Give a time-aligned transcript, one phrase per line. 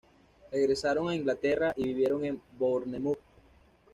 [0.51, 3.19] Regresaron a Inglaterra y vivieron en Bournemouth.